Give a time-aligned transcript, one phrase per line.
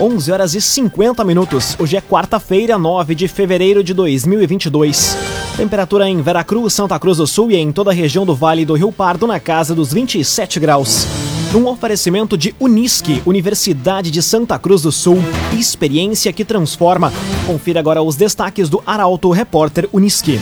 [0.00, 1.76] 11 horas e 50 minutos.
[1.78, 5.16] Hoje é quarta-feira, 9 de fevereiro de 2022.
[5.56, 8.74] Temperatura em Veracruz, Santa Cruz do Sul e em toda a região do Vale do
[8.74, 11.04] Rio Pardo na casa dos 27 graus.
[11.52, 15.18] Num oferecimento de Unisque, Universidade de Santa Cruz do Sul,
[15.58, 17.12] experiência que transforma.
[17.44, 20.38] Confira agora os destaques do Arauto Repórter Unisque.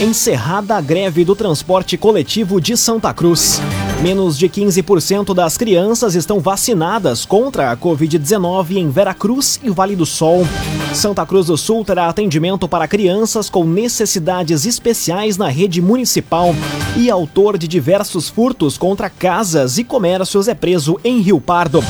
[0.00, 3.60] Encerrada a greve do transporte coletivo de Santa Cruz.
[4.04, 10.04] Menos de 15% das crianças estão vacinadas contra a Covid-19 em Veracruz e Vale do
[10.04, 10.46] Sol.
[10.92, 16.54] Santa Cruz do Sul terá atendimento para crianças com necessidades especiais na rede municipal.
[16.94, 21.82] E autor de diversos furtos contra casas e comércios é preso em Rio Pardo.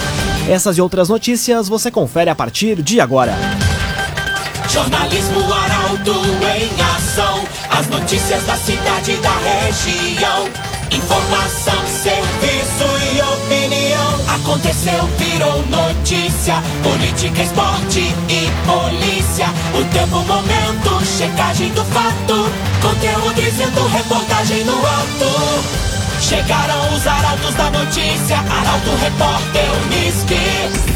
[0.49, 3.35] Essas e outras notícias você confere a partir de agora.
[4.71, 7.43] Jornalismo Arauto em ação.
[7.69, 10.74] As notícias da cidade e da região.
[10.95, 14.35] Informação, serviço e opinião.
[14.37, 16.63] Aconteceu, virou notícia.
[16.83, 19.47] Política, esporte e polícia.
[19.75, 22.49] O tempo, momento, checagem do fato.
[22.81, 25.95] Conteúdo dizendo, reportagem no ato.
[26.21, 28.39] Chegaram os arautos da notícia.
[28.39, 30.95] Arauto, repórter, Unisque.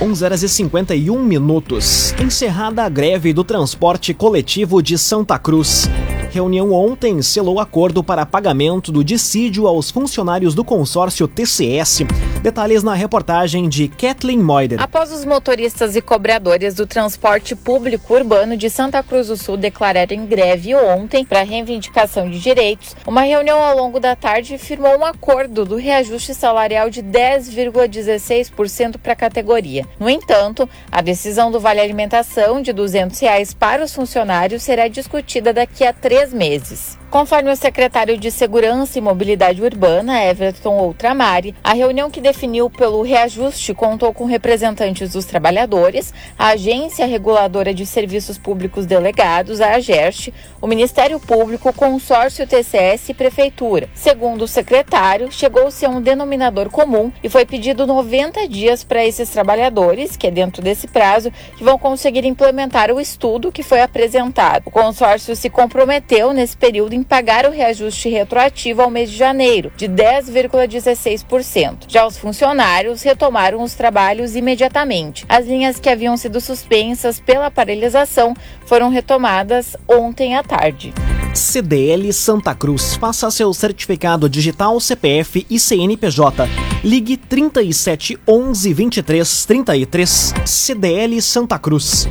[0.00, 2.14] 11 horas e 51 minutos.
[2.20, 5.90] Encerrada a greve do transporte coletivo de Santa Cruz.
[6.30, 12.02] Reunião ontem selou acordo para pagamento do dissídio aos funcionários do consórcio TCS.
[12.42, 14.80] Detalhes na reportagem de Kathleen Moider.
[14.80, 20.24] Após os motoristas e cobradores do transporte público urbano de Santa Cruz do Sul declararem
[20.24, 25.64] greve ontem para reivindicação de direitos, uma reunião ao longo da tarde firmou um acordo
[25.64, 29.84] do reajuste salarial de 10,16% para a categoria.
[29.98, 35.52] No entanto, a decisão do Vale Alimentação de 200 reais para os funcionários será discutida
[35.52, 36.96] daqui a três meses.
[37.10, 43.00] Conforme o secretário de Segurança e Mobilidade Urbana, Everton Outramari, a reunião que definiu pelo
[43.00, 50.34] reajuste contou com representantes dos trabalhadores, a Agência Reguladora de Serviços Públicos Delegados, a AGERST,
[50.60, 53.88] o Ministério Público, o Consórcio TCS e Prefeitura.
[53.94, 59.30] Segundo o secretário, chegou-se a um denominador comum e foi pedido 90 dias para esses
[59.30, 64.64] trabalhadores, que é dentro desse prazo, que vão conseguir implementar o estudo que foi apresentado.
[64.66, 69.70] O consórcio se comprometeu nesse período em pagar o reajuste retroativo ao mês de janeiro,
[69.76, 71.84] de 10,16%.
[71.86, 75.24] Já os funcionários retomaram os trabalhos imediatamente.
[75.28, 78.34] As linhas que haviam sido suspensas pela paralisação
[78.66, 80.92] foram retomadas ontem à tarde.
[81.34, 82.96] CDL Santa Cruz.
[82.96, 86.48] Faça seu certificado digital CPF e CNPJ.
[86.82, 92.08] Ligue 37 11 23 33 CDL Santa Cruz.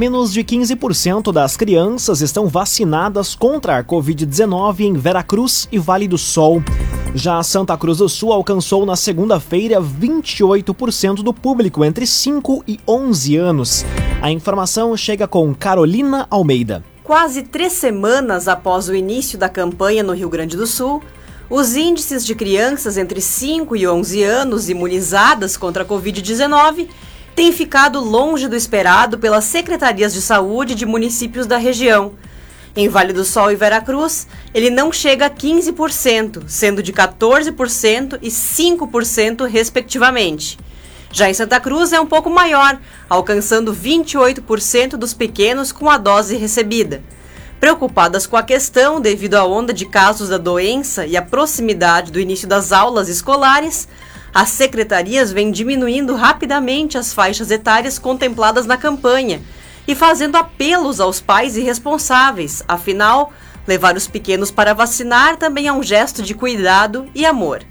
[0.00, 6.16] Menos de 15% das crianças estão vacinadas contra a Covid-19 em Veracruz e Vale do
[6.16, 6.62] Sol.
[7.14, 13.36] Já Santa Cruz do Sul alcançou na segunda-feira 28% do público entre 5 e 11
[13.36, 13.84] anos.
[14.22, 16.82] A informação chega com Carolina Almeida.
[17.04, 21.02] Quase três semanas após o início da campanha no Rio Grande do Sul,
[21.50, 26.88] os índices de crianças entre 5 e 11 anos imunizadas contra a Covid-19
[27.40, 32.12] têm ficado longe do esperado pelas secretarias de saúde de municípios da região.
[32.76, 38.28] Em Vale do Sol e Veracruz, ele não chega a 15%, sendo de 14% e
[38.28, 40.58] 5%, respectivamente.
[41.10, 42.78] Já em Santa Cruz é um pouco maior,
[43.08, 47.02] alcançando 28% dos pequenos com a dose recebida.
[47.58, 52.20] Preocupadas com a questão devido à onda de casos da doença e à proximidade do
[52.20, 53.88] início das aulas escolares,
[54.32, 59.40] as secretarias vêm diminuindo rapidamente as faixas etárias contempladas na campanha
[59.86, 63.32] e fazendo apelos aos pais e responsáveis, afinal,
[63.66, 67.62] levar os pequenos para vacinar também é um gesto de cuidado e amor.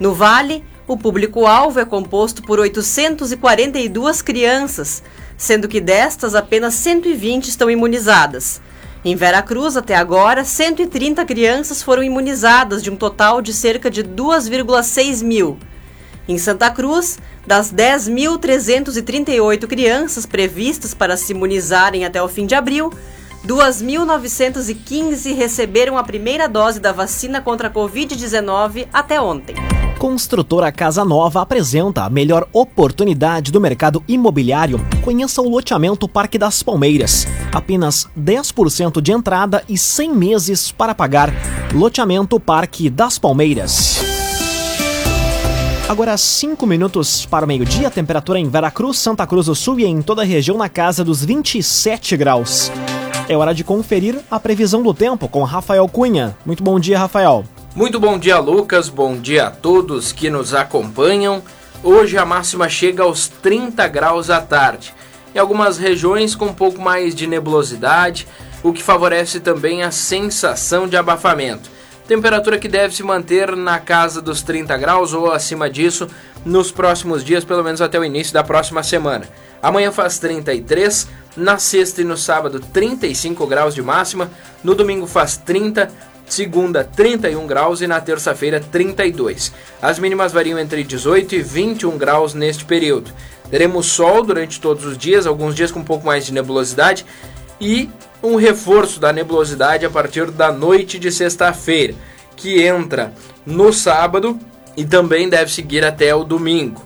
[0.00, 5.02] No Vale, o público-alvo é composto por 842 crianças,
[5.36, 8.60] sendo que destas apenas 120 estão imunizadas.
[9.04, 15.24] Em Veracruz, até agora, 130 crianças foram imunizadas, de um total de cerca de 2,6
[15.24, 15.58] mil.
[16.28, 22.92] Em Santa Cruz, das 10.338 crianças previstas para se imunizarem até o fim de abril,
[23.46, 29.56] 2.915 receberam a primeira dose da vacina contra a Covid-19 até ontem.
[29.98, 34.80] Construtora Casa Nova apresenta a melhor oportunidade do mercado imobiliário.
[35.04, 37.26] Conheça o loteamento Parque das Palmeiras.
[37.52, 41.32] Apenas 10% de entrada e 100 meses para pagar.
[41.72, 44.11] Loteamento Parque das Palmeiras.
[45.92, 50.00] Agora 5 minutos para o meio-dia, temperatura em Veracruz, Santa Cruz do Sul e em
[50.00, 52.72] toda a região na casa dos 27 graus.
[53.28, 56.34] É hora de conferir a previsão do tempo com Rafael Cunha.
[56.46, 57.44] Muito bom dia, Rafael.
[57.76, 58.88] Muito bom dia, Lucas.
[58.88, 61.42] Bom dia a todos que nos acompanham.
[61.82, 64.94] Hoje a máxima chega aos 30 graus à tarde.
[65.34, 68.26] Em algumas regiões com um pouco mais de nebulosidade,
[68.62, 71.70] o que favorece também a sensação de abafamento.
[72.06, 76.08] Temperatura que deve se manter na casa dos 30 graus ou acima disso
[76.44, 79.28] nos próximos dias, pelo menos até o início da próxima semana.
[79.62, 84.30] Amanhã faz 33, na sexta e no sábado 35 graus de máxima,
[84.64, 85.88] no domingo faz 30,
[86.26, 89.52] segunda 31 graus e na terça-feira 32.
[89.80, 93.12] As mínimas variam entre 18 e 21 graus neste período.
[93.48, 97.06] Teremos sol durante todos os dias, alguns dias com um pouco mais de nebulosidade
[97.60, 97.88] e
[98.22, 101.94] um reforço da nebulosidade a partir da noite de sexta-feira,
[102.36, 103.12] que entra
[103.44, 104.38] no sábado
[104.76, 106.82] e também deve seguir até o domingo.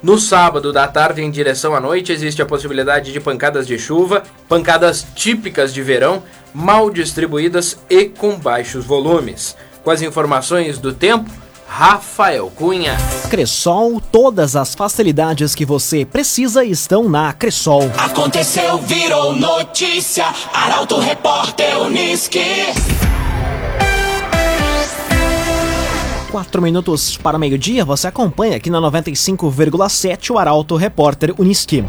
[0.00, 4.22] No sábado, da tarde em direção à noite, existe a possibilidade de pancadas de chuva,
[4.48, 6.22] pancadas típicas de verão,
[6.54, 9.56] mal distribuídas e com baixos volumes.
[9.82, 11.28] Com as informações do tempo,
[11.68, 12.96] Rafael Cunha.
[13.30, 17.90] Cressol, todas as facilidades que você precisa estão na Cressol.
[17.96, 20.26] Aconteceu, virou notícia.
[20.52, 22.40] Arauto Repórter Uniski.
[26.30, 31.84] Quatro minutos para meio-dia, você acompanha aqui na 95,7 o Arauto Repórter Uniski.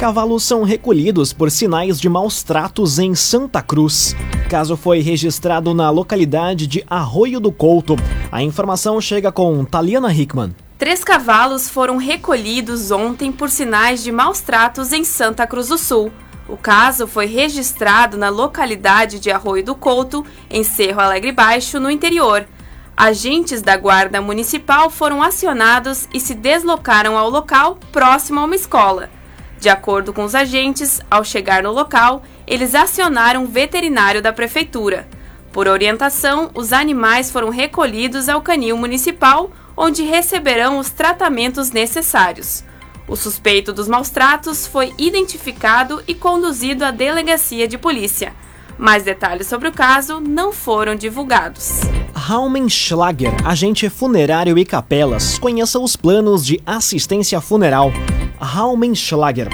[0.00, 4.16] Cavalos são recolhidos por sinais de maus tratos em Santa Cruz.
[4.48, 7.96] Caso foi registrado na localidade de Arroio do Couto.
[8.32, 10.56] A informação chega com Taliana Hickman.
[10.78, 16.10] Três cavalos foram recolhidos ontem por sinais de maus tratos em Santa Cruz do Sul.
[16.48, 21.90] O caso foi registrado na localidade de Arroio do Couto, em Cerro Alegre Baixo, no
[21.90, 22.48] interior.
[22.96, 29.19] Agentes da Guarda Municipal foram acionados e se deslocaram ao local próximo a uma escola.
[29.60, 35.06] De acordo com os agentes, ao chegar no local, eles acionaram o veterinário da prefeitura.
[35.52, 42.64] Por orientação, os animais foram recolhidos ao canil municipal, onde receberão os tratamentos necessários.
[43.06, 48.32] O suspeito dos maus tratos foi identificado e conduzido à delegacia de polícia.
[48.78, 51.80] Mais detalhes sobre o caso não foram divulgados.
[52.14, 55.38] Raumenschlager, agente funerário e capelas.
[55.38, 57.92] Conheça os planos de assistência funeral.
[58.40, 59.48] Raumenschlager.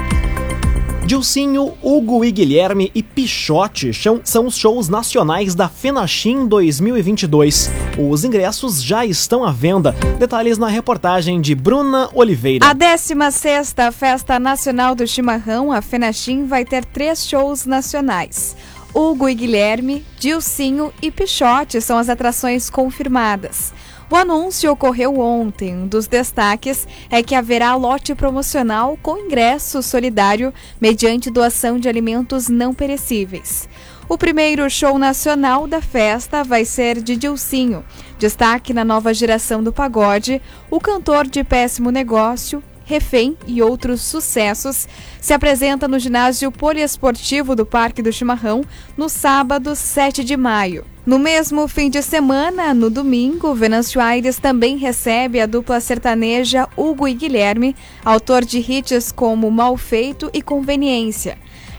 [1.05, 3.93] Dilcinho, Hugo e Guilherme e Pichote
[4.25, 7.71] são os shows nacionais da Fenachim 2022.
[7.97, 9.93] Os ingressos já estão à venda.
[10.19, 12.67] Detalhes na reportagem de Bruna Oliveira.
[12.67, 18.57] A 16ª Festa Nacional do Chimarrão, a Fenachim, vai ter três shows nacionais.
[18.93, 23.73] Hugo e Guilherme, Dilcinho e Pichote são as atrações confirmadas.
[24.09, 25.75] O anúncio ocorreu ontem.
[25.75, 32.49] Um dos destaques é que haverá lote promocional com ingresso solidário mediante doação de alimentos
[32.49, 33.69] não perecíveis.
[34.09, 37.85] O primeiro show nacional da festa vai ser de Dilcinho.
[38.17, 44.87] Destaque na nova geração do pagode, o cantor de péssimo negócio, Refém e outros sucessos,
[45.21, 48.65] se apresenta no ginásio poliesportivo do Parque do Chimarrão
[48.97, 50.85] no sábado 7 de maio.
[51.05, 57.09] No mesmo fim de semana, no domingo, Venâncio Aires também recebe a dupla sertaneja Hugo
[57.09, 57.75] e Guilherme,
[58.05, 61.39] autor de hits como Mal Feito e Conveniência.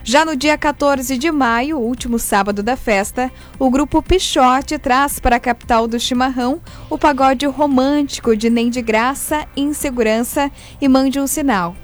[0.09, 5.35] Já no dia 14 de maio, último sábado da festa, o grupo Pichote traz para
[5.35, 10.49] a capital do chimarrão o pagode romântico de Nem de Graça, Insegurança
[10.79, 11.75] e Mande um Sinal.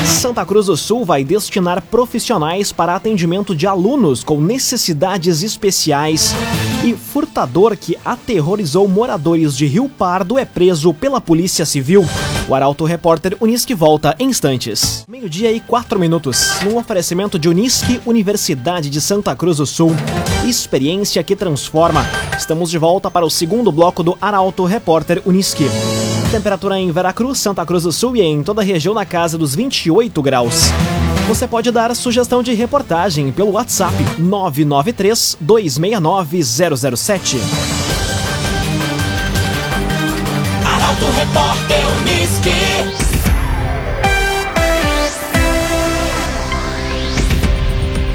[0.05, 6.33] Santa Cruz do Sul vai destinar profissionais para atendimento de alunos com necessidades especiais.
[6.83, 12.05] E furtador que aterrorizou moradores de Rio Pardo é preso pela Polícia Civil.
[12.47, 15.05] O Arauto Repórter Unisque volta em instantes.
[15.07, 16.59] Meio-dia e quatro minutos.
[16.63, 19.91] Num oferecimento de Unisque, Universidade de Santa Cruz do Sul.
[20.45, 22.05] Experiência que transforma.
[22.37, 25.65] Estamos de volta para o segundo bloco do Arauto Repórter Unisque.
[26.33, 29.53] Temperatura em Veracruz, Santa Cruz do Sul e em toda a região na casa dos
[29.53, 30.63] 28 graus.
[31.27, 37.37] Você pode dar sugestão de reportagem pelo WhatsApp 993 269 007.
[40.65, 41.83] Arauto Repórter.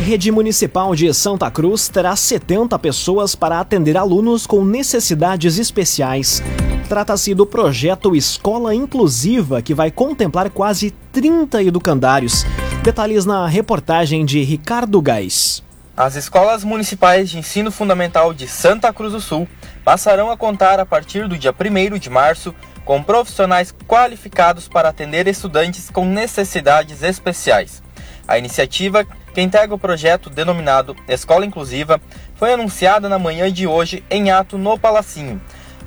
[0.09, 6.43] Rede Municipal de Santa Cruz terá 70 pessoas para atender alunos com necessidades especiais.
[6.88, 12.47] Trata-se do projeto Escola Inclusiva, que vai contemplar quase 30 educandários.
[12.83, 15.62] Detalhes na reportagem de Ricardo Gás.
[15.95, 19.47] As escolas municipais de ensino fundamental de Santa Cruz do Sul
[19.85, 22.54] passarão a contar a partir do dia 1 de março
[22.87, 27.83] com profissionais qualificados para atender estudantes com necessidades especiais.
[28.26, 29.04] A iniciativa,
[29.35, 32.00] que integra o projeto denominado Escola Inclusiva,
[32.35, 35.38] foi anunciada na manhã de hoje em ato no Palacinho.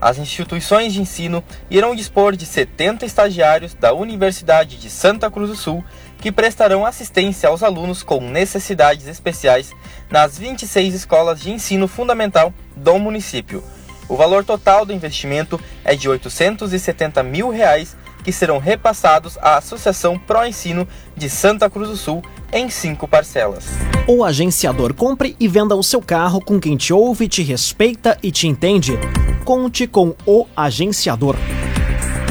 [0.01, 5.55] As instituições de ensino irão dispor de 70 estagiários da Universidade de Santa Cruz do
[5.55, 5.86] Sul
[6.17, 9.72] que prestarão assistência aos alunos com necessidades especiais
[10.10, 13.63] nas 26 escolas de ensino fundamental do município.
[14.10, 20.17] O valor total do investimento é de 870 mil reais, que serão repassados à Associação
[20.17, 23.65] Pro Ensino de Santa Cruz do Sul em cinco parcelas.
[24.08, 28.31] O agenciador compre e venda o seu carro com quem te ouve, te respeita e
[28.31, 29.00] te entende.
[29.43, 31.36] Conte com o agenciador.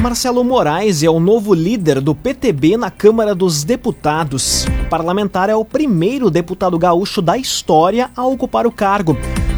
[0.01, 4.65] Marcelo Moraes é o novo líder do PTB na Câmara dos Deputados.
[4.87, 9.17] O parlamentar é o primeiro deputado gaúcho da história a ocupar o cargo.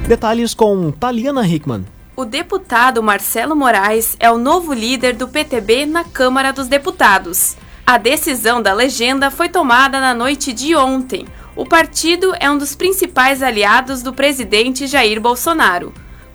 [0.09, 1.85] Detalhes com Taliana Hickman.
[2.16, 7.56] O deputado Marcelo Moraes é o novo líder do PTB na Câmara dos Deputados.
[7.87, 11.26] A decisão da legenda foi tomada na noite de ontem.
[11.54, 15.92] O partido é um dos principais aliados do presidente Jair Bolsonaro.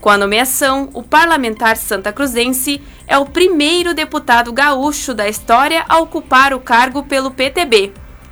[0.07, 5.99] Com a nomeação, o parlamentar santa cruzense é o primeiro deputado gaúcho da história a
[5.99, 7.91] ocupar o cargo pelo PTB.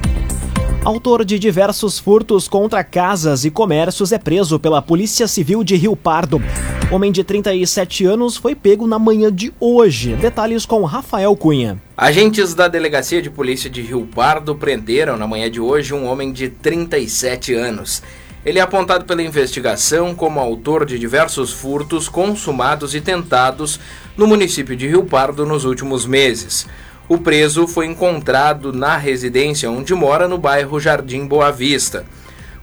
[0.87, 5.97] Autor de diversos furtos contra casas e comércios é preso pela Polícia Civil de Rio
[5.97, 6.41] Pardo.
[6.93, 10.15] Homem de 37 anos foi pego na manhã de hoje.
[10.15, 11.83] Detalhes com Rafael Cunha.
[11.97, 16.33] Agentes da Delegacia de Polícia de Rio Pardo prenderam na manhã de hoje um homem
[16.33, 18.01] de 37 anos.
[18.45, 23.81] Ele é apontado pela investigação como autor de diversos furtos consumados e tentados
[24.17, 26.65] no município de Rio Pardo nos últimos meses.
[27.09, 32.05] O preso foi encontrado na residência onde mora no bairro Jardim Boa Vista.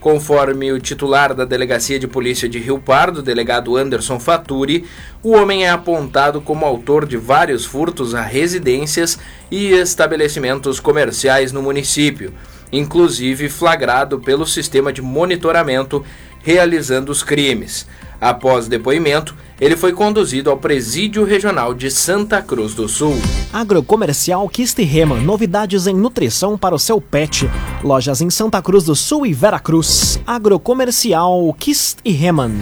[0.01, 4.83] Conforme o titular da Delegacia de Polícia de Rio Pardo, delegado Anderson Faturi,
[5.23, 9.17] o homem é apontado como autor de vários furtos a residências
[9.49, 12.33] e estabelecimentos comerciais no município,
[12.69, 16.03] inclusive flagrado pelo sistema de monitoramento
[16.43, 17.87] realizando os crimes.
[18.23, 23.17] Após depoimento, ele foi conduzido ao Presídio Regional de Santa Cruz do Sul.
[23.51, 27.49] Agrocomercial Kist Rema, novidades em nutrição para o seu pet.
[27.83, 30.21] Lojas em Santa Cruz do Sul e Veracruz.
[30.25, 32.53] Agrocomercial Kist Reman.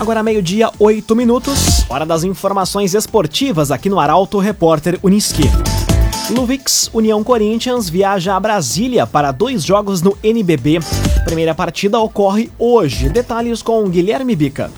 [0.00, 1.84] Agora meio-dia, oito minutos.
[1.88, 5.44] Hora das informações esportivas aqui no Arauto Repórter Uniski.
[6.30, 10.80] Luvix União Corinthians viaja a Brasília para dois jogos no NBB.
[11.24, 13.08] Primeira partida ocorre hoje.
[13.08, 14.70] Detalhes com Guilherme Bica.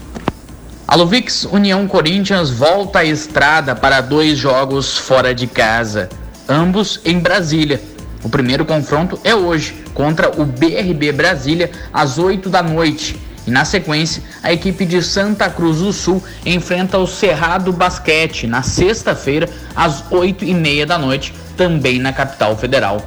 [0.86, 6.10] A Luvix União Corinthians volta à estrada para dois jogos fora de casa,
[6.46, 7.80] ambos em Brasília.
[8.22, 13.16] O primeiro confronto é hoje, contra o BRB Brasília, às 8 da noite.
[13.48, 18.60] E na sequência, a equipe de Santa Cruz do Sul enfrenta o Cerrado Basquete na
[18.60, 23.00] sexta-feira, às 8 e meia da noite, também na capital federal.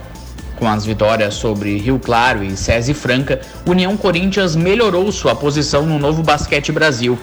[0.55, 5.99] Com as vitórias sobre Rio Claro e SESI Franca, União Corinthians melhorou sua posição no
[5.99, 7.19] novo Basquete Brasil.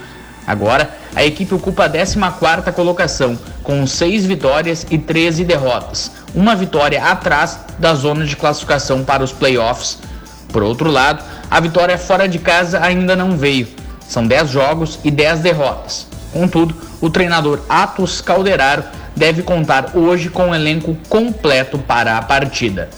[0.46, 7.04] Agora, a equipe ocupa a 14ª colocação, com 6 vitórias e 13 derrotas, uma vitória
[7.04, 9.98] atrás da zona de classificação para os playoffs.
[10.52, 13.68] Por outro lado, a vitória fora de casa ainda não veio.
[14.06, 16.06] São 10 jogos e 10 derrotas.
[16.32, 18.84] Contudo, o treinador Atos Calderaro
[19.16, 22.88] deve contar hoje com o um elenco completo para a partida.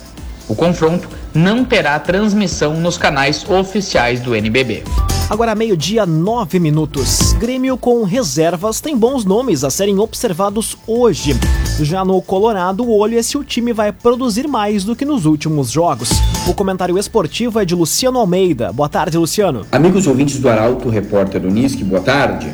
[0.48, 4.82] O confronto não terá transmissão nos canais oficiais do NBB.
[5.30, 7.34] Agora meio-dia, nove minutos.
[7.34, 11.36] Grêmio com reservas tem bons nomes a serem observados hoje.
[11.80, 15.26] Já no Colorado, o olho é se o time vai produzir mais do que nos
[15.26, 16.10] últimos jogos.
[16.48, 18.72] O comentário esportivo é de Luciano Almeida.
[18.72, 19.64] Boa tarde, Luciano.
[19.70, 22.52] Amigos ouvintes do Arauto, repórter Unisque, boa tarde.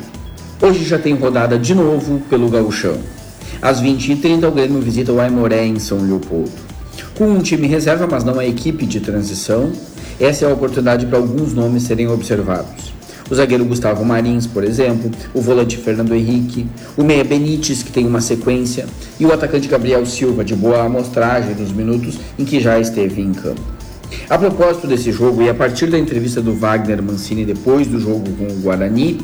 [0.61, 2.99] Hoje já tem rodada de novo pelo Gauchão.
[3.59, 6.51] Às 20h30, o Grêmio visita o Aimoré em São Leopoldo.
[7.17, 9.71] Com um time reserva, mas não a equipe de transição,
[10.19, 12.93] essa é a oportunidade para alguns nomes serem observados.
[13.29, 18.07] O zagueiro Gustavo Marins, por exemplo, o volante Fernando Henrique, o meia Benítez, que tem
[18.07, 18.85] uma sequência,
[19.19, 23.33] e o atacante Gabriel Silva, de boa amostragem nos minutos em que já esteve em
[23.33, 23.61] campo.
[24.29, 28.25] A propósito desse jogo, e a partir da entrevista do Wagner Mancini depois do jogo
[28.37, 29.19] com o Guarani,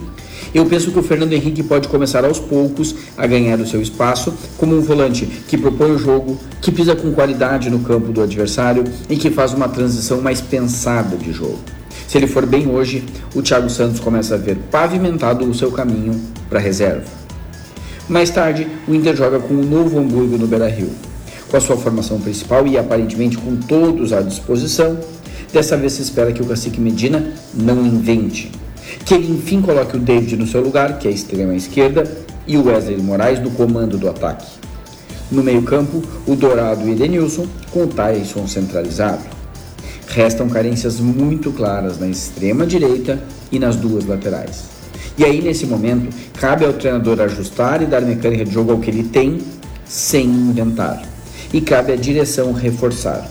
[0.54, 4.34] eu penso que o Fernando Henrique pode começar aos poucos a ganhar o seu espaço
[4.58, 8.84] como um volante que propõe o jogo, que pisa com qualidade no campo do adversário
[9.10, 11.60] e que faz uma transição mais pensada de jogo.
[12.08, 16.20] Se ele for bem hoje, o Thiago Santos começa a ver pavimentado o seu caminho
[16.50, 17.06] para a reserva.
[18.08, 20.92] Mais tarde, o Inter joga com o novo Hamburgo no Beira-Rio.
[21.50, 25.00] Com a sua formação principal e aparentemente com todos à disposição,
[25.52, 28.52] dessa vez se espera que o Cacique Medina não invente
[29.06, 32.10] que ele enfim coloque o David no seu lugar, que é a extrema esquerda,
[32.48, 34.46] e o Wesley Moraes no comando do ataque.
[35.32, 39.24] No meio-campo, o Dourado e Edenilson com o Tyson centralizado.
[40.08, 44.66] Restam carências muito claras na extrema direita e nas duas laterais.
[45.18, 48.90] E aí, nesse momento, cabe ao treinador ajustar e dar mecânica de jogo ao que
[48.90, 49.40] ele tem,
[49.86, 51.02] sem inventar.
[51.52, 53.28] E cabe à direção reforçar.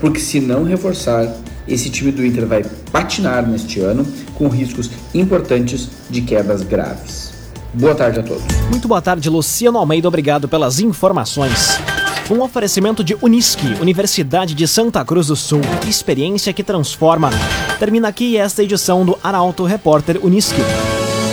[0.00, 1.34] Porque se não reforçar,
[1.66, 7.32] esse time do Inter vai patinar neste ano com riscos importantes de quedas graves.
[7.72, 8.44] Boa tarde a todos.
[8.70, 10.06] Muito boa tarde, Luciano Almeida.
[10.06, 11.78] Obrigado pelas informações.
[12.30, 15.60] Um oferecimento de Unisque, Universidade de Santa Cruz do Sul.
[15.86, 17.30] Experiência que transforma.
[17.78, 20.62] Termina aqui esta edição do Arauto Repórter Unisque.